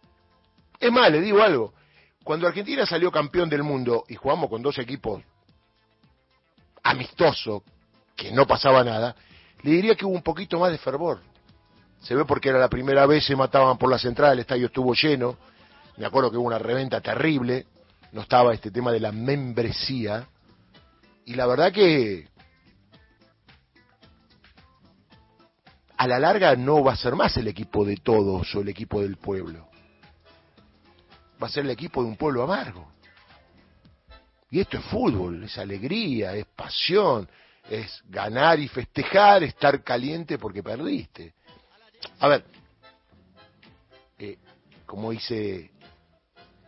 Es 0.79 0.91
más, 0.91 1.11
le 1.11 1.21
digo 1.21 1.43
algo, 1.43 1.75
cuando 2.23 2.47
Argentina 2.47 2.87
salió 2.87 3.11
campeón 3.11 3.49
del 3.49 3.61
mundo 3.61 4.03
y 4.07 4.15
jugamos 4.15 4.49
con 4.49 4.63
dos 4.63 4.79
equipos 4.79 5.21
amistosos, 6.81 7.61
que 8.15 8.31
no 8.31 8.47
pasaba 8.47 8.83
nada, 8.83 9.15
le 9.61 9.71
diría 9.71 9.95
que 9.95 10.05
hubo 10.05 10.13
un 10.13 10.23
poquito 10.23 10.59
más 10.59 10.71
de 10.71 10.77
fervor. 10.77 11.19
Se 12.01 12.15
ve 12.15 12.25
porque 12.25 12.49
era 12.49 12.59
la 12.59 12.69
primera 12.69 13.05
vez, 13.05 13.25
se 13.25 13.35
mataban 13.35 13.77
por 13.77 13.89
la 13.89 13.99
central, 13.99 14.33
el 14.33 14.39
estadio 14.39 14.67
estuvo 14.67 14.93
lleno. 14.93 15.37
Me 15.97 16.05
acuerdo 16.05 16.31
que 16.31 16.37
hubo 16.37 16.47
una 16.47 16.59
reventa 16.59 17.01
terrible, 17.01 17.65
no 18.13 18.21
estaba 18.21 18.53
este 18.53 18.71
tema 18.71 18.91
de 18.91 19.01
la 19.01 19.11
membresía. 19.11 20.27
Y 21.25 21.35
la 21.35 21.45
verdad 21.45 21.73
que 21.73 22.27
a 25.97 26.07
la 26.07 26.19
larga 26.19 26.55
no 26.55 26.81
va 26.81 26.93
a 26.93 26.95
ser 26.95 27.15
más 27.15 27.35
el 27.35 27.49
equipo 27.49 27.83
de 27.83 27.97
todos 27.97 28.55
o 28.55 28.61
el 28.61 28.69
equipo 28.69 29.01
del 29.01 29.17
pueblo. 29.17 29.67
Va 31.41 31.47
a 31.47 31.49
ser 31.49 31.65
el 31.65 31.71
equipo 31.71 32.01
de 32.01 32.07
un 32.07 32.15
pueblo 32.15 32.43
amargo. 32.43 32.89
Y 34.49 34.61
esto 34.61 34.77
es 34.77 34.85
fútbol, 34.85 35.43
es 35.43 35.57
alegría, 35.57 36.33
es 36.33 36.45
pasión, 36.55 37.29
es 37.69 38.01
ganar 38.07 38.59
y 38.59 38.67
festejar, 38.67 39.43
estar 39.43 39.83
caliente 39.83 40.37
porque 40.37 40.63
perdiste. 40.63 41.33
A 42.19 42.27
ver, 42.27 42.45
eh, 44.17 44.37
como 44.85 45.11
dice 45.11 45.71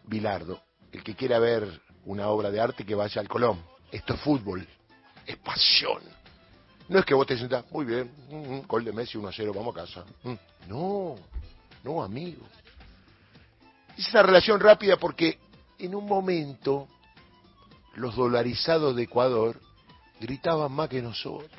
Bilardo, 0.04 0.62
el 0.92 1.04
que 1.04 1.16
quiera 1.16 1.40
ver 1.40 1.82
una 2.06 2.28
obra 2.30 2.52
de 2.52 2.60
arte 2.60 2.86
que 2.86 2.96
vaya 2.96 3.22
al 3.22 3.28
Colón. 3.28 3.64
Esto 3.92 4.14
es 4.14 4.22
fútbol, 4.22 4.68
es 5.26 5.38
pasión. 5.38 6.02
No 6.88 7.00
es 7.00 7.06
que 7.06 7.14
vos 7.14 7.26
te 7.26 7.38
sientas, 7.38 7.70
muy 7.72 7.86
bien, 7.86 8.12
mm, 8.30 8.36
mm, 8.36 8.68
gol 8.68 8.84
de 8.84 8.92
Messi 8.92 9.18
1 9.18 9.28
a 9.28 9.32
0, 9.32 9.54
vamos 9.56 9.76
a 9.76 9.82
casa. 9.82 10.06
Mm, 10.24 10.34
no, 10.68 11.16
no, 11.84 12.04
amigo. 12.04 12.46
Es 13.98 14.08
esa 14.08 14.24
relación 14.24 14.60
rápida 14.60 14.98
porque 14.98 15.40
en 15.80 15.96
un 15.96 16.06
momento 16.06 16.88
los 17.96 18.16
dolarizados 18.16 18.96
de 18.96 19.04
Ecuador 19.04 19.60
gritaban 20.22 20.72
más 20.72 20.88
que 20.88 21.02
nosotros 21.02 21.50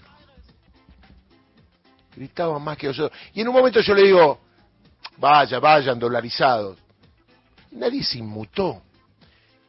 gritaban 2.15 2.63
más 2.63 2.77
que 2.77 2.89
nosotros. 2.89 3.19
Y 3.35 3.41
en 3.41 3.49
un 3.49 3.55
momento 3.55 3.81
yo 3.81 3.95
le 3.95 4.03
digo, 4.05 4.41
vaya, 5.19 5.59
vayan, 5.59 5.99
dolarizados. 5.99 6.79
Nadie 7.73 8.03
se 8.03 8.19
inmutó. 8.19 8.83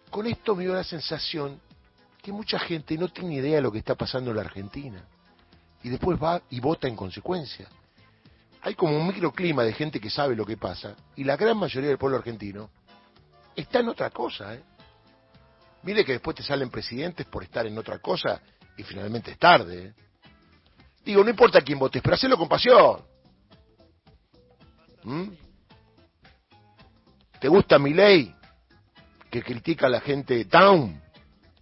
Con 0.09 0.27
esto 0.27 0.55
me 0.55 0.63
dio 0.63 0.73
la 0.73 0.83
sensación 0.83 1.59
que 2.21 2.31
mucha 2.31 2.59
gente 2.59 2.97
no 2.97 3.09
tiene 3.09 3.35
idea 3.35 3.55
de 3.55 3.62
lo 3.62 3.71
que 3.71 3.79
está 3.79 3.95
pasando 3.95 4.31
en 4.31 4.38
la 4.38 4.43
Argentina. 4.43 5.03
Y 5.83 5.89
después 5.89 6.21
va 6.21 6.41
y 6.50 6.59
vota 6.59 6.88
en 6.88 6.95
consecuencia. 6.95 7.67
Hay 8.62 8.75
como 8.75 8.95
un 8.95 9.07
microclima 9.07 9.63
de 9.63 9.73
gente 9.73 10.00
que 10.00 10.09
sabe 10.09 10.35
lo 10.35 10.45
que 10.45 10.55
pasa. 10.55 10.95
Y 11.15 11.23
la 11.23 11.35
gran 11.35 11.57
mayoría 11.57 11.89
del 11.89 11.97
pueblo 11.97 12.17
argentino 12.17 12.69
está 13.55 13.79
en 13.79 13.89
otra 13.89 14.09
cosa. 14.09 14.53
¿eh? 14.53 14.63
Mire 15.83 16.05
que 16.05 16.13
después 16.13 16.38
te 16.38 16.43
salen 16.43 16.69
presidentes 16.69 17.25
por 17.25 17.43
estar 17.43 17.65
en 17.65 17.77
otra 17.77 18.00
cosa 18.00 18.41
y 18.77 18.84
finalmente 18.84 19.32
es 19.32 19.38
tarde. 19.38 19.94
Digo, 21.03 21.24
no 21.24 21.30
importa 21.30 21.62
quién 21.62 21.80
votes, 21.80 22.01
pero 22.01 22.15
hacelo 22.15 22.38
con 22.38 22.48
pasión. 22.48 23.01
¿Mm? 25.03 25.30
¿Te 27.39 27.48
gusta 27.48 27.77
mi 27.77 27.94
ley? 27.94 28.34
Que 29.30 29.44
critica 29.44 29.88
a 29.88 29.89
la 29.89 30.00
gente 30.00 30.46
down. 30.46 31.01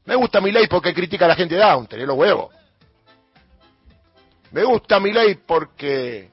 Me 0.06 0.15
gusta 0.15 0.41
mi 0.41 0.51
ley 0.51 0.68
porque 0.68 0.94
critica 0.94 1.25
a 1.25 1.30
la 1.30 1.36
gente 1.36 1.56
down, 1.56 1.88
tenés 1.88 2.08
los 2.08 2.18
huevos. 2.18 2.53
Me 4.51 4.63
gusta 4.63 5.00
mi 5.00 5.12
ley 5.12 5.36
porque 5.36 6.30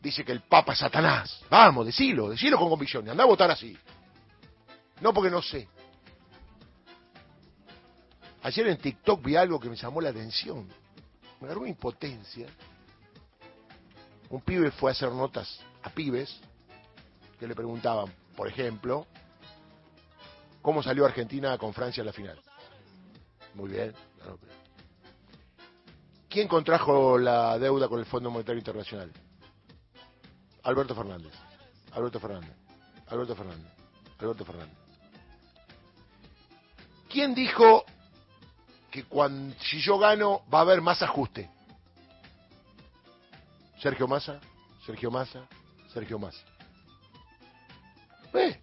dice 0.00 0.24
que 0.24 0.32
el 0.32 0.42
Papa 0.42 0.72
es 0.74 0.78
Satanás. 0.78 1.40
Vamos, 1.48 1.86
decilo, 1.86 2.28
decilo 2.28 2.58
con 2.58 2.68
convicción. 2.68 3.08
Anda 3.08 3.24
a 3.24 3.26
votar 3.26 3.50
así. 3.50 3.76
No 5.00 5.12
porque 5.12 5.30
no 5.30 5.42
sé. 5.42 5.66
Ayer 8.42 8.68
en 8.68 8.78
TikTok 8.78 9.22
vi 9.22 9.36
algo 9.36 9.60
que 9.60 9.68
me 9.68 9.76
llamó 9.76 10.00
la 10.00 10.10
atención 10.10 10.68
me 11.40 11.46
agarró 11.46 11.62
una 11.62 11.70
impotencia. 11.70 12.46
Un 14.28 14.42
pibe 14.42 14.70
fue 14.70 14.90
a 14.90 14.92
hacer 14.92 15.10
notas 15.10 15.60
a 15.82 15.90
pibes 15.90 16.38
que 17.38 17.48
le 17.48 17.54
preguntaban, 17.54 18.12
por 18.36 18.46
ejemplo, 18.46 19.06
cómo 20.60 20.82
salió 20.82 21.06
Argentina 21.06 21.56
con 21.56 21.72
Francia 21.72 22.02
en 22.02 22.06
la 22.06 22.12
final. 22.12 22.40
Muy 23.54 23.70
bien. 23.70 23.94
¿Quién 26.28 26.46
contrajo 26.46 27.18
la 27.18 27.58
deuda 27.58 27.88
con 27.88 27.98
el 27.98 28.06
Fondo 28.06 28.30
Monetario 28.30 28.58
Internacional? 28.58 29.10
Alberto 30.62 30.94
Fernández. 30.94 31.32
Alberto 31.92 32.20
Fernández. 32.20 32.54
Alberto 33.08 33.34
Fernández. 33.34 33.72
Alberto 34.18 34.44
Fernández. 34.44 34.76
¿Quién 37.08 37.34
dijo 37.34 37.84
que 38.90 39.04
cuando, 39.04 39.54
si 39.60 39.80
yo 39.80 39.98
gano 39.98 40.42
va 40.52 40.58
a 40.58 40.62
haber 40.62 40.80
más 40.80 41.02
ajuste. 41.02 41.48
Sergio 43.80 44.06
Massa, 44.06 44.40
Sergio 44.84 45.10
Massa, 45.10 45.46
Sergio 45.92 46.18
Massa. 46.18 46.44
Eh, 48.34 48.60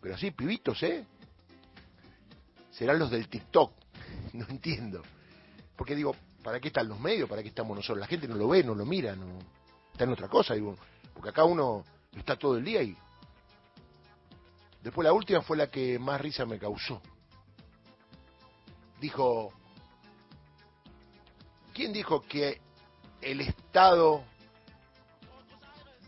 pero 0.00 0.14
así, 0.14 0.30
pibitos, 0.30 0.82
¿eh? 0.82 1.06
Serán 2.70 2.98
los 2.98 3.10
del 3.10 3.28
TikTok. 3.28 3.72
No 4.32 4.46
entiendo. 4.48 5.02
Porque 5.76 5.96
digo, 5.96 6.14
¿Para 6.42 6.58
qué 6.58 6.68
están 6.68 6.88
los 6.88 6.98
medios? 6.98 7.28
¿Para 7.28 7.42
qué 7.42 7.48
estamos 7.48 7.76
nosotros? 7.76 7.98
La 7.98 8.06
gente 8.06 8.26
no 8.26 8.36
lo 8.36 8.48
ve, 8.48 8.64
no 8.64 8.74
lo 8.74 8.86
mira, 8.86 9.14
no 9.14 9.38
está 9.92 10.04
en 10.04 10.10
otra 10.10 10.28
cosa, 10.28 10.54
digo. 10.54 10.74
Porque 11.12 11.30
acá 11.30 11.44
uno 11.44 11.84
está 12.16 12.36
todo 12.36 12.56
el 12.56 12.64
día 12.64 12.82
y... 12.82 12.96
Después 14.82 15.04
la 15.04 15.12
última 15.12 15.42
fue 15.42 15.58
la 15.58 15.70
que 15.70 15.98
más 15.98 16.18
risa 16.20 16.46
me 16.46 16.58
causó. 16.58 17.02
Dijo, 18.98 19.52
¿quién 21.80 21.94
dijo 21.94 22.20
que 22.20 22.60
el 23.22 23.40
Estado 23.40 24.22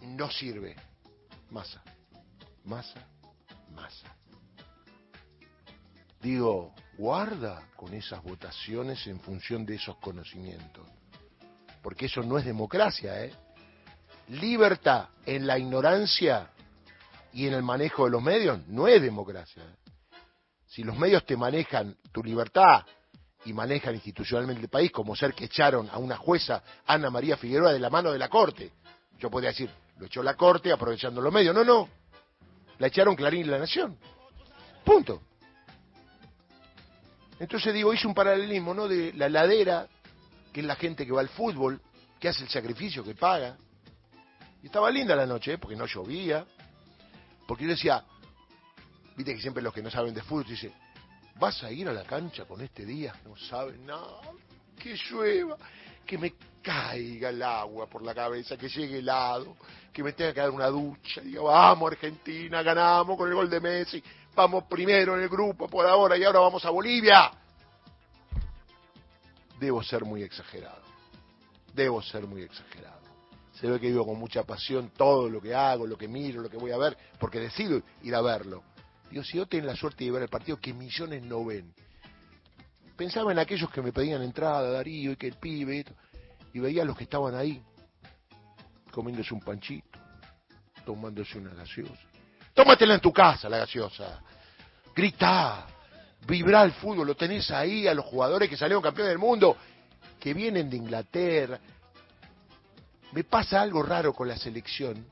no 0.03 0.31
sirve? 0.31 0.77
Masa, 1.49 1.83
masa, 2.65 3.09
masa. 3.71 4.15
Digo, 6.21 6.75
guarda 6.99 7.71
con 7.75 7.95
esas 7.95 8.23
votaciones 8.23 9.07
en 9.07 9.19
función 9.21 9.65
de 9.65 9.77
esos 9.77 9.97
conocimientos. 9.97 10.87
Porque 11.83 12.05
eso 12.05 12.23
no 12.23 12.37
es 12.37 12.45
democracia, 12.45 13.25
¿eh? 13.25 13.33
Libertad 14.29 15.09
en 15.25 15.47
la 15.47 15.59
ignorancia 15.59 16.51
y 17.33 17.47
en 17.47 17.55
el 17.55 17.63
manejo 17.63 18.05
de 18.05 18.11
los 18.11 18.23
medios 18.23 18.59
no 18.69 18.89
es 18.89 19.01
democracia. 19.01 19.63
¿eh? 19.63 19.91
Si 20.67 20.85
los 20.85 20.99
medios 20.99 21.25
te 21.25 21.35
manejan 21.35 21.97
tu 22.13 22.23
libertad 22.23 22.85
y 23.45 23.53
manejan 23.53 23.95
institucionalmente 23.95 24.63
el 24.63 24.69
país, 24.69 24.91
como 24.91 25.17
ser 25.17 25.35
que 25.35 25.47
echaron 25.47 25.89
a 25.91 25.99
una 25.99 26.17
jueza, 26.17 26.63
Ana 26.87 27.11
María 27.11 27.37
Figueroa, 27.37 27.73
de 27.73 27.81
la 27.81 27.91
mano 27.91 28.13
de 28.13 28.19
la 28.19 28.29
Corte. 28.29 28.73
Yo 29.19 29.31
podría 29.31 29.51
decir, 29.51 29.71
lo 29.99 30.07
echó 30.07 30.23
la 30.23 30.35
Corte 30.35 30.73
aprovechando 30.73 31.21
los 31.21 31.33
medios. 31.33 31.55
No, 31.55 31.65
no. 31.65 31.89
La 32.79 32.87
echaron 32.89 33.15
Clarín 33.15 33.43
y 33.43 33.45
La 33.45 33.59
Nación. 33.59 33.97
Punto. 34.85 35.23
Entonces 37.39 37.75
digo, 37.75 37.93
hice 37.93 38.07
un 38.07 38.15
paralelismo, 38.15 38.75
¿no? 38.75 38.87
De 38.87 39.13
la 39.15 39.29
ladera, 39.29 39.89
que 40.53 40.61
es 40.61 40.67
la 40.67 40.77
gente 40.77 41.05
que 41.05 41.13
va 41.13 41.21
al 41.21 41.29
fútbol, 41.29 41.81
que 42.21 42.29
hace 42.29 42.45
el 42.45 42.49
sacrificio, 42.49 43.03
que 43.03 43.15
paga. 43.15 43.57
Y 44.63 44.67
estaba 44.67 44.91
linda 44.91 45.17
la 45.17 45.27
noche, 45.27 45.55
¿eh? 45.55 45.59
porque 45.59 45.77
no 45.77 45.87
llovía. 45.87 46.47
Porque 47.47 47.65
yo 47.65 47.71
decía, 47.71 48.05
viste 49.17 49.35
que 49.35 49.41
siempre 49.41 49.63
los 49.63 49.75
que 49.75 49.83
no 49.83 49.91
saben 49.91 50.15
de 50.15 50.23
fútbol 50.23 50.45
dicen, 50.45 50.73
¿vas 51.39 51.63
a 51.63 51.71
ir 51.71 51.89
a 51.89 51.93
la 51.93 52.05
cancha 52.05 52.45
con 52.45 52.61
este 52.61 52.85
día? 52.85 53.15
No 53.25 53.37
saben, 53.37 53.85
no, 53.87 54.21
que 54.79 54.95
llueva, 54.95 55.57
que 56.07 56.19
me 56.19 56.35
caiga 56.63 57.31
el 57.31 57.43
agua 57.43 57.87
por 57.89 58.03
la 58.03 58.15
cabeza, 58.15 58.57
que 58.57 58.69
llegue 58.69 58.99
helado, 58.99 59.57
que 59.93 60.03
me 60.03 60.13
tenga 60.13 60.33
que 60.33 60.41
dar 60.41 60.51
una 60.51 60.69
ducha. 60.69 61.21
Digo, 61.21 61.45
vamos 61.45 61.93
Argentina, 61.93 62.63
ganamos 62.63 63.17
con 63.17 63.29
el 63.29 63.35
gol 63.35 63.51
de 63.51 63.61
Messi 63.61 64.03
vamos 64.35 64.65
primero 64.65 65.17
en 65.17 65.23
el 65.23 65.29
grupo 65.29 65.69
por 65.69 65.87
ahora 65.87 66.17
y 66.17 66.25
ahora 66.25 66.41
vamos 66.41 66.65
a 66.65 66.71
Bolivia. 66.71 67.31
Debo 69.59 69.83
ser 69.83 70.05
muy 70.05 70.23
exagerado. 70.23 70.83
Debo 71.75 72.03
ser 72.03 72.27
muy 72.27 72.43
exagerado. 72.43 73.01
Se 73.53 73.69
ve 73.69 73.79
que 73.79 73.89
vivo 73.89 74.05
con 74.05 74.19
mucha 74.19 74.43
pasión 74.43 74.91
todo 74.97 75.29
lo 75.29 75.41
que 75.41 75.55
hago, 75.55 75.87
lo 75.87 75.97
que 75.97 76.09
miro, 76.09 76.43
lo 76.43 76.51
que 76.51 76.57
voy 76.57 76.73
a 76.73 76.79
ver, 76.79 76.97
porque 77.19 77.39
decido 77.39 77.81
ir 78.03 78.15
a 78.15 78.21
verlo. 78.21 78.65
Digo, 79.13 79.25
si 79.25 79.37
yo 79.37 79.47
tengo 79.47 79.67
la 79.67 79.77
suerte 79.77 80.05
de 80.05 80.11
ver 80.11 80.23
el 80.23 80.29
partido 80.31 80.59
que 80.59 80.73
millones 80.73 81.23
no 81.23 81.45
ven. 81.45 81.75
Pensaba 82.97 83.31
en 83.31 83.39
aquellos 83.39 83.71
que 83.71 83.83
me 83.83 83.93
pedían 83.93 84.23
entrada, 84.23 84.71
Darío, 84.71 85.13
y 85.13 85.17
que 85.17 85.27
el 85.27 85.35
pibe, 85.35 85.85
y 86.55 86.59
veía 86.59 86.81
a 86.81 86.87
los 86.87 86.97
que 86.97 87.05
estaban 87.05 87.35
ahí, 87.35 87.63
comiéndose 88.91 89.35
un 89.35 89.41
panchito, 89.41 89.99
tomándose 90.87 91.37
una 91.37 91.53
gaseosa 91.53 92.07
Tómatela 92.55 92.95
en 92.95 93.01
tu 93.01 93.13
casa, 93.13 93.51
la 93.51 93.59
gaseosa. 93.59 94.23
Grita, 94.97 95.67
vibra 96.27 96.63
el 96.63 96.73
fútbol, 96.73 97.07
lo 97.09 97.15
tenés 97.15 97.51
ahí 97.51 97.87
a 97.87 97.93
los 97.93 98.07
jugadores 98.07 98.49
que 98.49 98.57
salieron 98.57 98.83
campeones 98.83 99.11
del 99.11 99.19
mundo, 99.19 99.59
que 100.19 100.33
vienen 100.33 100.71
de 100.71 100.79
Inglaterra. 100.79 101.61
Me 103.13 103.25
pasa 103.25 103.61
algo 103.61 103.83
raro 103.83 104.15
con 104.15 104.27
la 104.27 104.39
selección 104.39 105.07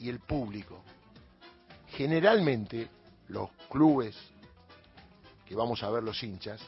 y 0.00 0.08
el 0.08 0.18
público. 0.18 0.82
Generalmente 1.90 2.88
los 3.28 3.50
clubes 3.70 4.16
que 5.46 5.54
vamos 5.54 5.82
a 5.82 5.90
ver 5.90 6.02
los 6.02 6.22
hinchas, 6.22 6.60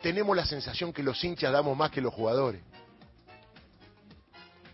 tenemos 0.00 0.36
la 0.36 0.46
sensación 0.46 0.92
que 0.92 1.02
los 1.02 1.22
hinchas 1.22 1.52
damos 1.52 1.76
más 1.76 1.90
que 1.90 2.00
los 2.00 2.14
jugadores. 2.14 2.62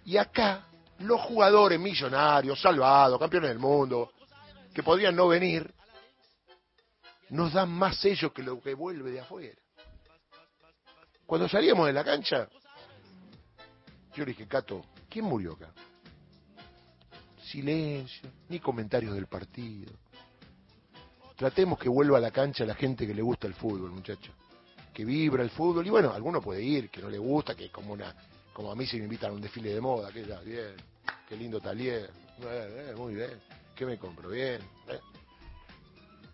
Y 0.05 0.17
acá 0.17 0.67
los 0.99 1.21
jugadores 1.23 1.81
millonarios, 1.81 2.61
salvados, 2.61 3.19
campeones 3.19 3.51
del 3.51 3.59
mundo, 3.59 4.13
que 4.73 4.83
podrían 4.83 5.17
no 5.17 5.29
venir, 5.29 5.73
nos 7.31 7.53
dan 7.53 7.71
más 7.71 7.97
sellos 7.99 8.33
que 8.33 8.43
lo 8.43 8.61
que 8.61 8.75
vuelve 8.75 9.11
de 9.11 9.21
afuera. 9.21 9.59
Cuando 11.27 11.49
salíamos 11.49 11.87
de 11.87 11.93
la 11.93 12.05
cancha, 12.05 12.49
yo 14.15 14.25
le 14.25 14.33
dije, 14.33 14.47
Cato, 14.47 14.85
¿quién 15.09 15.25
murió 15.25 15.55
acá? 15.55 15.73
Silencio, 17.43 18.31
ni 18.49 18.61
comentarios 18.61 19.15
del 19.15 19.27
partido. 19.27 19.93
Tratemos 21.45 21.79
que 21.79 21.91
vuelva 21.91 22.17
a 22.17 22.21
la 22.23 22.31
cancha 22.31 22.65
la 22.65 22.75
gente 22.75 23.07
que 23.07 23.13
le 23.13 23.21
gusta 23.21 23.47
el 23.47 23.53
fútbol, 23.53 23.91
muchachos. 23.91 24.35
Que 24.95 25.05
vibra 25.05 25.43
el 25.43 25.51
fútbol. 25.51 25.87
Y 25.87 25.91
bueno, 25.91 26.11
alguno 26.11 26.41
puede 26.41 26.63
ir, 26.63 26.89
que 26.89 27.03
no 27.03 27.11
le 27.11 27.19
gusta, 27.19 27.55
que 27.55 27.67
es 27.67 27.71
como 27.71 27.93
una 27.93 28.15
como 28.55 28.73
a 28.73 28.75
mí 28.75 28.87
se 28.87 28.97
me 28.97 29.05
invitan 29.05 29.31
a 29.31 29.35
un 29.35 29.43
desfile 29.43 29.75
de 29.75 29.79
moda, 29.79 30.11
que 30.11 30.25
ya, 30.25 30.41
bien, 30.41 30.75
qué 31.29 31.37
lindo 31.37 31.61
talier, 31.61 32.09
eh, 32.41 32.95
muy 32.97 33.15
bien, 33.17 33.43
¿qué 33.77 33.85
me 33.85 33.99
compro? 33.99 34.31
Bien. 34.31 34.59
Eh. 34.89 35.01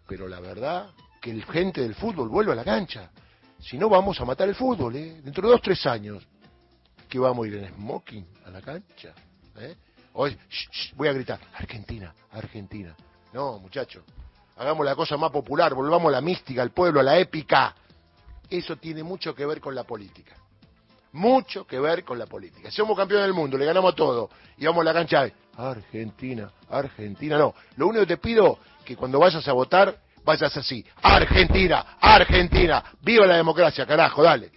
Pero 0.07 0.29
la 0.29 0.39
verdad, 0.39 0.91
que 1.21 1.33
el 1.33 1.45
gente 1.45 1.81
del 1.81 1.97
fútbol 1.97 2.29
vuelva 2.29 2.53
a 2.53 2.57
la 2.57 2.65
cancha. 2.65 3.11
Si 3.59 3.77
no, 3.77 3.89
vamos 3.89 4.21
a 4.21 4.25
matar 4.25 4.49
el 4.49 4.55
fútbol, 4.55 4.95
¿eh? 4.95 5.23
Dentro 5.25 5.49
de 5.49 5.55
dos, 5.55 5.61
tres 5.61 5.85
años, 5.87 6.25
que 7.09 7.19
vamos 7.19 7.47
a 7.47 7.49
ir 7.49 7.57
en 7.57 7.75
smoking 7.75 8.29
a 8.47 8.51
la 8.51 8.63
cancha. 8.63 9.13
¿eh? 9.57 9.75
Hoy, 10.13 10.39
voy 10.95 11.09
a 11.09 11.13
gritar, 11.13 11.41
Argentina, 11.55 12.15
Argentina. 12.31 12.95
No, 13.33 13.59
muchachos, 13.59 14.05
hagamos 14.61 14.85
la 14.85 14.95
cosa 14.95 15.17
más 15.17 15.31
popular, 15.31 15.75
volvamos 15.75 16.09
a 16.09 16.13
la 16.13 16.21
mística, 16.21 16.61
al 16.61 16.71
pueblo, 16.71 17.01
a 17.01 17.03
la 17.03 17.19
épica. 17.19 17.75
Eso 18.49 18.77
tiene 18.77 19.03
mucho 19.03 19.35
que 19.35 19.47
ver 19.47 19.61
con 19.61 19.75
la 19.75 19.85
política 19.85 20.37
mucho 21.13 21.67
que 21.67 21.81
ver 21.81 22.05
con 22.05 22.19
la 22.19 22.27
política. 22.27 22.71
Somos 22.71 22.97
campeones 22.97 23.27
del 23.27 23.35
mundo, 23.35 23.59
le 23.59 23.65
ganamos 23.65 23.95
todo 23.95 24.31
y 24.57 24.65
vamos 24.67 24.83
a 24.83 24.85
la 24.85 24.93
cancha 24.93 25.25
de 25.25 25.35
Argentina, 25.57 26.51
Argentina, 26.69 27.37
no. 27.37 27.55
Lo 27.77 27.89
único 27.89 28.03
que 28.03 28.17
te 28.17 28.17
pido 28.19 28.59
que 28.85 28.97
cuando 28.97 29.19
vayas 29.19 29.47
a 29.47 29.53
votar 29.53 29.99
vayas 30.25 30.57
así, 30.57 30.85
Argentina, 31.03 31.97
Argentina, 32.01 32.85
viva 33.03 33.27
la 33.27 33.37
democracia, 33.37 33.87
carajo, 33.87 34.23
dale. 34.23 34.53